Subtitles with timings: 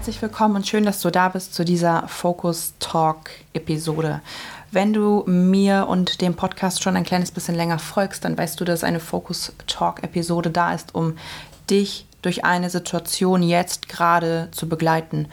[0.00, 4.22] Herzlich willkommen und schön, dass du da bist zu dieser Focus Talk Episode.
[4.70, 8.64] Wenn du mir und dem Podcast schon ein kleines bisschen länger folgst, dann weißt du,
[8.64, 11.18] dass eine Focus Talk Episode da ist, um
[11.68, 15.28] dich durch eine Situation jetzt gerade zu begleiten.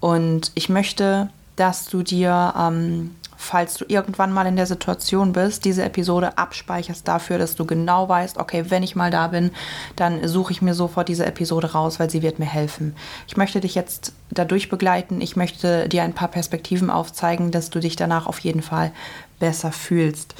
[0.00, 5.64] Und ich möchte, dass du dir ähm, falls du irgendwann mal in der Situation bist,
[5.64, 9.50] diese Episode abspeicherst dafür, dass du genau weißt, okay, wenn ich mal da bin,
[9.96, 12.94] dann suche ich mir sofort diese Episode raus, weil sie wird mir helfen.
[13.26, 15.22] Ich möchte dich jetzt dadurch begleiten.
[15.22, 18.92] Ich möchte dir ein paar Perspektiven aufzeigen, dass du dich danach auf jeden Fall
[19.38, 20.34] besser fühlst.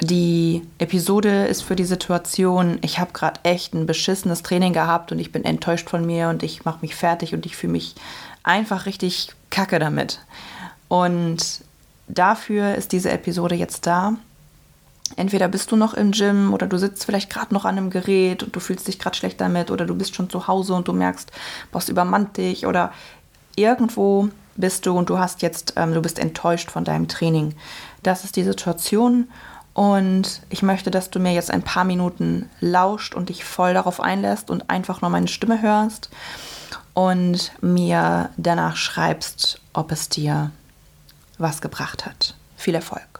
[0.00, 5.20] Die Episode ist für die Situation, ich habe gerade echt ein beschissenes Training gehabt und
[5.20, 7.94] ich bin enttäuscht von mir und ich mache mich fertig und ich fühle mich
[8.42, 10.18] einfach richtig kacke damit.
[10.88, 11.62] Und
[12.08, 14.14] dafür ist diese Episode jetzt da.
[15.16, 18.42] Entweder bist du noch im Gym oder du sitzt vielleicht gerade noch an einem Gerät
[18.42, 20.92] und du fühlst dich gerade schlecht damit oder du bist schon zu Hause und du
[20.92, 21.30] merkst,
[21.70, 22.92] boss übermannt dich oder
[23.54, 27.54] irgendwo bist du und du hast jetzt, ähm, du bist enttäuscht von deinem Training.
[28.02, 29.28] Das ist die Situation
[29.74, 34.00] und ich möchte, dass du mir jetzt ein paar Minuten lauscht und dich voll darauf
[34.00, 36.10] einlässt und einfach nur meine Stimme hörst
[36.94, 40.50] und mir danach schreibst, ob es dir
[41.38, 42.34] was gebracht hat.
[42.56, 43.14] Viel Erfolg.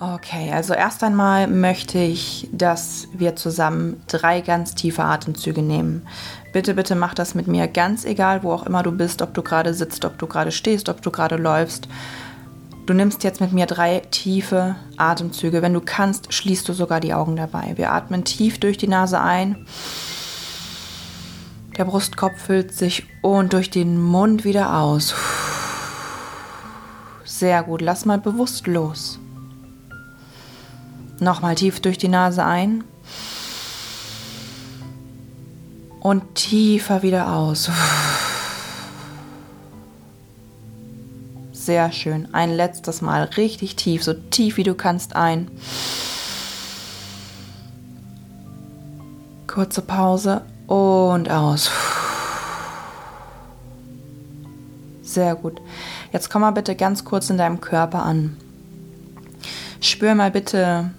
[0.00, 6.06] Okay, also erst einmal möchte ich, dass wir zusammen drei ganz tiefe Atemzüge nehmen.
[6.52, 9.42] Bitte, bitte mach das mit mir, ganz egal, wo auch immer du bist, ob du
[9.42, 11.88] gerade sitzt, ob du gerade stehst, ob du gerade läufst.
[12.86, 15.62] Du nimmst jetzt mit mir drei tiefe Atemzüge.
[15.62, 17.72] Wenn du kannst, schließt du sogar die Augen dabei.
[17.74, 19.66] Wir atmen tief durch die Nase ein
[21.78, 25.14] der Brustkorb füllt sich und durch den Mund wieder aus.
[27.24, 29.20] Sehr gut, lass mal bewusst los.
[31.20, 32.82] Nochmal tief durch die Nase ein.
[36.00, 37.70] Und tiefer wieder aus.
[41.52, 42.34] Sehr schön.
[42.34, 45.48] Ein letztes Mal richtig tief, so tief wie du kannst ein.
[49.46, 51.70] Kurze Pause und aus.
[55.02, 55.60] Sehr gut.
[56.12, 58.36] Jetzt komm mal bitte ganz kurz in deinem Körper an.
[59.80, 60.90] Spür mal bitte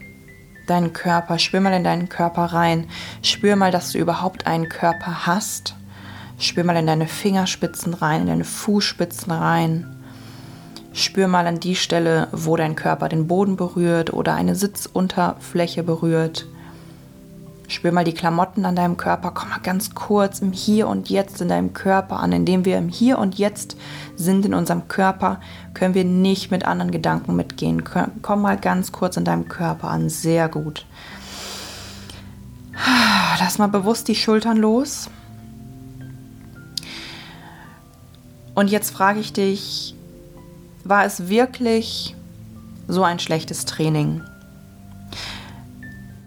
[0.67, 2.89] deinen Körper, spür mal in deinen Körper rein.
[3.21, 5.75] Spür mal, dass du überhaupt einen Körper hast.
[6.39, 9.95] Spür mal in deine Fingerspitzen rein, in deine Fußspitzen rein.
[10.93, 16.47] Spür mal an die Stelle, wo dein Körper den Boden berührt oder eine Sitzunterfläche berührt.
[17.69, 19.29] Spür mal die Klamotten an deinem Körper.
[19.31, 22.31] Komm mal ganz kurz im Hier und Jetzt in deinem Körper an.
[22.31, 23.77] Indem wir im Hier und Jetzt
[24.15, 25.39] sind in unserem Körper,
[25.75, 27.83] können wir nicht mit anderen Gedanken mitgehen.
[28.23, 30.09] Komm mal ganz kurz in deinem Körper an.
[30.09, 30.87] Sehr gut.
[33.39, 35.09] Lass mal bewusst die Schultern los.
[38.55, 39.95] Und jetzt frage ich dich,
[40.83, 42.15] war es wirklich
[42.87, 44.21] so ein schlechtes Training?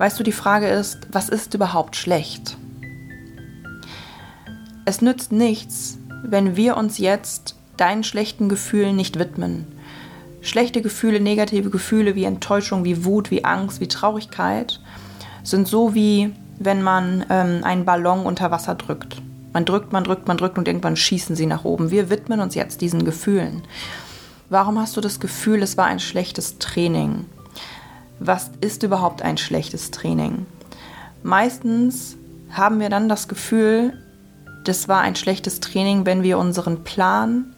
[0.02, 2.56] Weißt du, die Frage ist, was ist überhaupt schlecht?
[4.84, 9.64] Es nützt nichts, wenn wir uns jetzt deinen schlechten Gefühlen nicht widmen.
[10.40, 14.80] Schlechte Gefühle, negative Gefühle wie Enttäuschung, wie Wut, wie Angst, wie Traurigkeit
[15.44, 19.22] sind so wie wenn man ähm, einen Ballon unter Wasser drückt.
[19.52, 21.92] Man drückt, man drückt, man drückt und irgendwann schießen sie nach oben.
[21.92, 23.62] Wir widmen uns jetzt diesen Gefühlen.
[24.50, 27.26] Warum hast du das Gefühl, es war ein schlechtes Training?
[28.26, 30.46] Was ist überhaupt ein schlechtes Training?
[31.22, 32.16] Meistens
[32.50, 33.98] haben wir dann das Gefühl,
[34.64, 37.54] das war ein schlechtes Training, wenn wir unseren Plan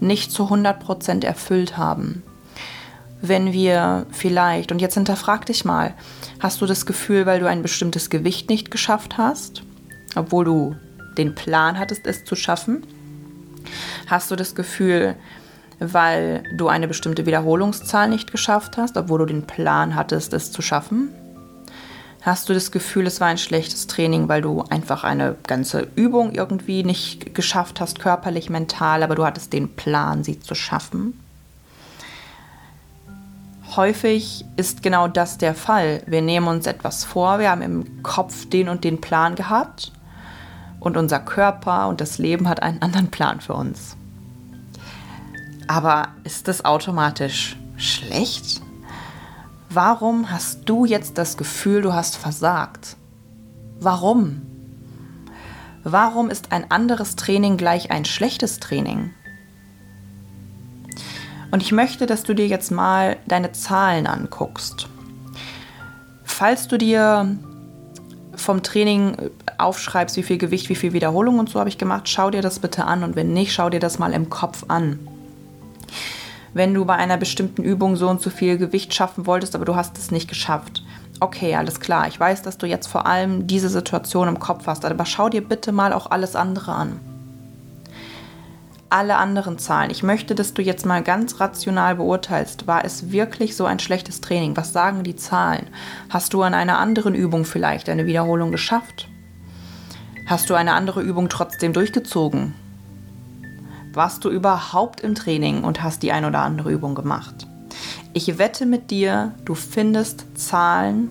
[0.00, 2.22] nicht zu 100% erfüllt haben.
[3.20, 5.94] Wenn wir vielleicht, und jetzt hinterfrag dich mal,
[6.40, 9.62] hast du das Gefühl, weil du ein bestimmtes Gewicht nicht geschafft hast,
[10.16, 10.76] obwohl du
[11.16, 12.84] den Plan hattest, es zu schaffen?
[14.08, 15.14] Hast du das Gefühl,
[15.78, 20.62] weil du eine bestimmte Wiederholungszahl nicht geschafft hast, obwohl du den Plan hattest, es zu
[20.62, 21.08] schaffen?
[22.22, 26.32] Hast du das Gefühl, es war ein schlechtes Training, weil du einfach eine ganze Übung
[26.32, 31.18] irgendwie nicht geschafft hast, körperlich, mental, aber du hattest den Plan, sie zu schaffen?
[33.74, 36.02] Häufig ist genau das der Fall.
[36.06, 39.90] Wir nehmen uns etwas vor, wir haben im Kopf den und den Plan gehabt
[40.78, 43.96] und unser Körper und das Leben hat einen anderen Plan für uns.
[45.66, 48.60] Aber ist das automatisch schlecht?
[49.70, 52.96] Warum hast du jetzt das Gefühl, du hast versagt?
[53.80, 54.42] Warum?
[55.82, 59.12] Warum ist ein anderes Training gleich ein schlechtes Training?
[61.50, 64.88] Und ich möchte, dass du dir jetzt mal deine Zahlen anguckst.
[66.24, 67.36] Falls du dir
[68.34, 69.16] vom Training
[69.58, 72.58] aufschreibst, wie viel Gewicht, wie viel Wiederholung und so habe ich gemacht, schau dir das
[72.58, 74.98] bitte an und wenn nicht, schau dir das mal im Kopf an.
[76.54, 79.74] Wenn du bei einer bestimmten Übung so und so viel Gewicht schaffen wolltest, aber du
[79.74, 80.82] hast es nicht geschafft.
[81.20, 82.08] Okay, alles klar.
[82.08, 85.46] Ich weiß, dass du jetzt vor allem diese Situation im Kopf hast, aber schau dir
[85.46, 87.00] bitte mal auch alles andere an.
[88.90, 89.90] Alle anderen Zahlen.
[89.90, 94.20] Ich möchte, dass du jetzt mal ganz rational beurteilst, war es wirklich so ein schlechtes
[94.20, 94.56] Training?
[94.56, 95.68] Was sagen die Zahlen?
[96.10, 99.08] Hast du an einer anderen Übung vielleicht eine Wiederholung geschafft?
[100.26, 102.54] Hast du eine andere Übung trotzdem durchgezogen?
[103.94, 107.46] Warst du überhaupt im Training und hast die ein oder andere Übung gemacht?
[108.14, 111.10] Ich wette mit dir, du findest Zahlen,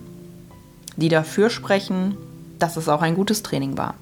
[0.95, 2.17] die dafür sprechen,
[2.57, 3.93] dass es auch ein gutes Training war.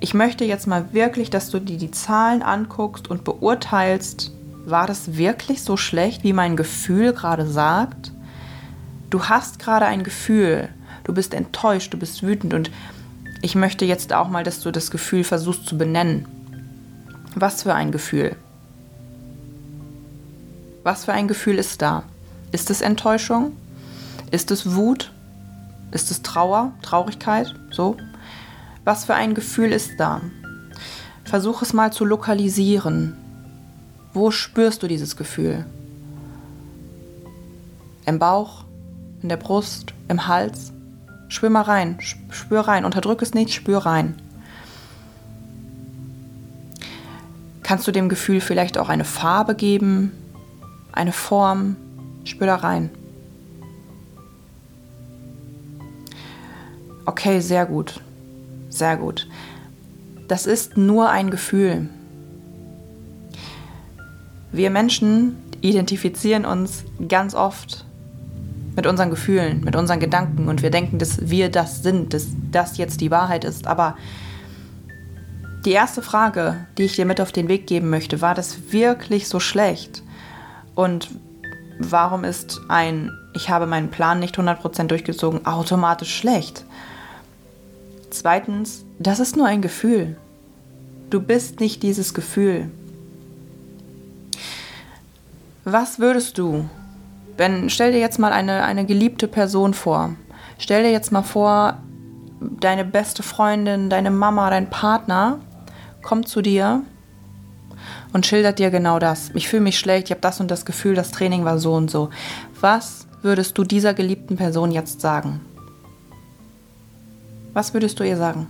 [0.00, 4.32] Ich möchte jetzt mal wirklich, dass du dir die Zahlen anguckst und beurteilst,
[4.66, 8.12] war das wirklich so schlecht, wie mein Gefühl gerade sagt?
[9.08, 10.68] Du hast gerade ein Gefühl,
[11.04, 12.70] du bist enttäuscht, du bist wütend und
[13.40, 16.26] ich möchte jetzt auch mal, dass du das Gefühl versuchst zu benennen.
[17.38, 18.34] Was für ein Gefühl?
[20.84, 22.02] Was für ein Gefühl ist da?
[22.50, 23.52] Ist es Enttäuschung?
[24.30, 25.12] Ist es Wut?
[25.92, 27.54] Ist es Trauer, Traurigkeit?
[27.70, 27.98] So?
[28.84, 30.22] Was für ein Gefühl ist da?
[31.24, 33.14] Versuch es mal zu lokalisieren.
[34.14, 35.66] Wo spürst du dieses Gefühl?
[38.06, 38.64] Im Bauch?
[39.20, 39.92] In der Brust?
[40.08, 40.72] Im Hals?
[41.28, 41.98] Spür mal rein,
[42.30, 44.14] spür rein, unterdrück es nicht, spür rein.
[47.66, 50.12] Kannst du dem Gefühl vielleicht auch eine Farbe geben,
[50.92, 51.74] eine Form?
[52.22, 52.90] Spür da rein.
[57.06, 58.00] Okay, sehr gut.
[58.68, 59.26] Sehr gut.
[60.28, 61.88] Das ist nur ein Gefühl.
[64.52, 67.84] Wir Menschen identifizieren uns ganz oft
[68.76, 72.76] mit unseren Gefühlen, mit unseren Gedanken und wir denken, dass wir das sind, dass das
[72.76, 73.66] jetzt die Wahrheit ist.
[73.66, 73.96] Aber
[75.66, 79.28] die erste Frage, die ich dir mit auf den Weg geben möchte, war das wirklich
[79.28, 80.02] so schlecht?
[80.76, 81.10] Und
[81.80, 86.64] warum ist ein Ich habe meinen Plan nicht 100% durchgezogen automatisch schlecht?
[88.10, 90.16] Zweitens, das ist nur ein Gefühl.
[91.10, 92.70] Du bist nicht dieses Gefühl.
[95.64, 96.68] Was würdest du,
[97.36, 100.14] wenn, stell dir jetzt mal eine, eine geliebte Person vor.
[100.58, 101.78] Stell dir jetzt mal vor,
[102.40, 105.40] deine beste Freundin, deine Mama, dein Partner
[106.06, 106.82] kommt zu dir
[108.12, 109.32] und schildert dir genau das.
[109.34, 111.90] Ich fühle mich schlecht, ich habe das und das Gefühl, das Training war so und
[111.90, 112.10] so.
[112.60, 115.40] Was würdest du dieser geliebten Person jetzt sagen?
[117.54, 118.46] Was würdest du ihr sagen?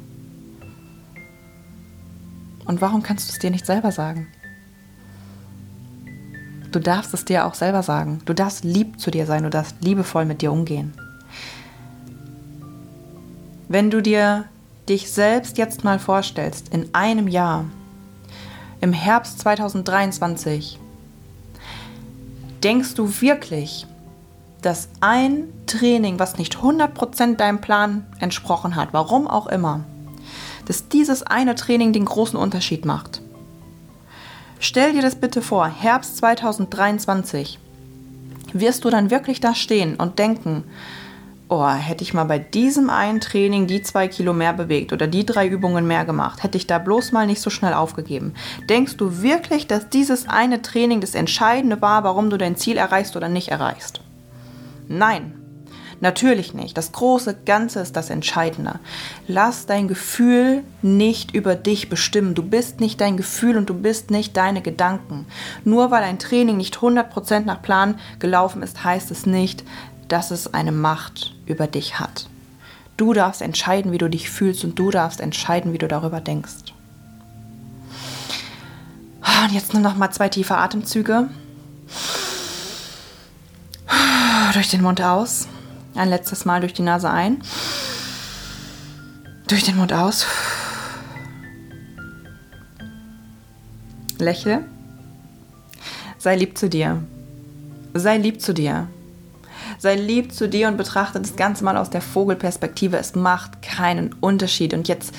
[2.66, 4.28] Und warum kannst du es dir nicht selber sagen?
[6.72, 8.20] Du darfst es dir auch selber sagen.
[8.26, 10.92] Du darfst lieb zu dir sein, du darfst liebevoll mit dir umgehen.
[13.66, 14.44] Wenn du dir
[14.88, 17.64] dich selbst jetzt mal vorstellst, in einem Jahr,
[18.80, 20.78] im Herbst 2023,
[22.62, 23.86] denkst du wirklich,
[24.62, 29.84] dass ein Training, was nicht 100% deinem Plan entsprochen hat, warum auch immer,
[30.66, 33.22] dass dieses eine Training den großen Unterschied macht?
[34.58, 37.58] Stell dir das bitte vor, Herbst 2023.
[38.52, 40.64] Wirst du dann wirklich da stehen und denken,
[41.48, 45.24] oh, hätte ich mal bei diesem einen Training die zwei Kilo mehr bewegt oder die
[45.24, 48.34] drei Übungen mehr gemacht, hätte ich da bloß mal nicht so schnell aufgegeben.
[48.68, 53.16] Denkst du wirklich, dass dieses eine Training das Entscheidende war, warum du dein Ziel erreichst
[53.16, 54.00] oder nicht erreichst?
[54.88, 55.34] Nein,
[56.00, 56.76] natürlich nicht.
[56.76, 58.80] Das große Ganze ist das Entscheidende.
[59.28, 62.34] Lass dein Gefühl nicht über dich bestimmen.
[62.34, 65.26] Du bist nicht dein Gefühl und du bist nicht deine Gedanken.
[65.64, 69.64] Nur weil ein Training nicht 100% nach Plan gelaufen ist, heißt es nicht,
[70.08, 72.28] dass es eine Macht über dich hat.
[72.96, 76.72] Du darfst entscheiden, wie du dich fühlst und du darfst entscheiden, wie du darüber denkst.
[79.44, 81.28] Und jetzt nimm noch mal zwei tiefe Atemzüge.
[84.52, 85.46] Durch den Mund aus.
[85.94, 87.42] Ein letztes Mal durch die Nase ein.
[89.46, 90.26] Durch den Mund aus.
[94.18, 94.64] Lächle.
[96.18, 97.04] Sei lieb zu dir.
[97.94, 98.88] Sei lieb zu dir.
[99.78, 102.96] Sei lieb zu dir und betrachte das Ganze mal aus der Vogelperspektive.
[102.96, 104.74] Es macht keinen Unterschied.
[104.74, 105.14] Und jetzt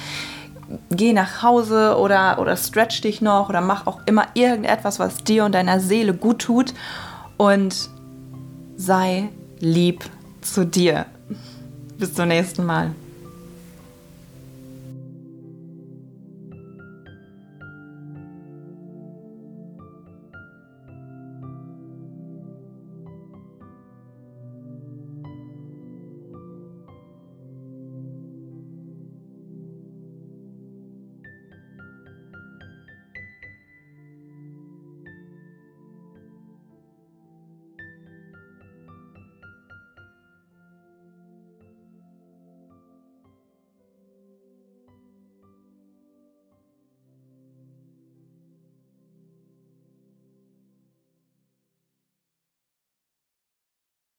[0.90, 5.46] geh nach Hause oder, oder stretch dich noch oder mach auch immer irgendetwas, was dir
[5.46, 6.74] und deiner Seele gut tut
[7.38, 7.90] und
[8.76, 10.04] sei lieb
[10.42, 11.06] zu dir.
[11.98, 12.92] Bis zum nächsten Mal.